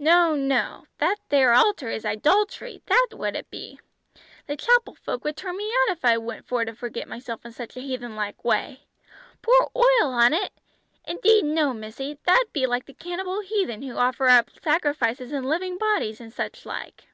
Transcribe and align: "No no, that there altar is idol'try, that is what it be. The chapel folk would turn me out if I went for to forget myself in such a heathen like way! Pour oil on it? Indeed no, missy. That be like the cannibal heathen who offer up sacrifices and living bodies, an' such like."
"No 0.00 0.34
no, 0.34 0.86
that 0.98 1.18
there 1.28 1.52
altar 1.54 1.88
is 1.88 2.02
idol'try, 2.04 2.80
that 2.86 3.06
is 3.12 3.14
what 3.16 3.36
it 3.36 3.48
be. 3.48 3.78
The 4.48 4.56
chapel 4.56 4.96
folk 4.96 5.22
would 5.22 5.36
turn 5.36 5.56
me 5.56 5.66
out 5.70 5.92
if 5.92 6.04
I 6.04 6.18
went 6.18 6.48
for 6.48 6.64
to 6.64 6.74
forget 6.74 7.06
myself 7.06 7.44
in 7.44 7.52
such 7.52 7.76
a 7.76 7.80
heathen 7.80 8.16
like 8.16 8.44
way! 8.44 8.80
Pour 9.40 9.70
oil 9.76 10.10
on 10.12 10.34
it? 10.34 10.50
Indeed 11.04 11.44
no, 11.44 11.72
missy. 11.72 12.18
That 12.24 12.46
be 12.52 12.66
like 12.66 12.86
the 12.86 12.92
cannibal 12.92 13.38
heathen 13.38 13.82
who 13.82 13.94
offer 13.96 14.28
up 14.28 14.50
sacrifices 14.50 15.30
and 15.30 15.46
living 15.48 15.78
bodies, 15.78 16.20
an' 16.20 16.32
such 16.32 16.66
like." 16.66 17.04